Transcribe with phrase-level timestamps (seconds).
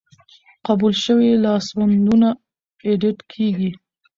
[0.67, 2.29] قبول شوي لاسوندونه
[2.87, 3.71] ایډیټ کیږي.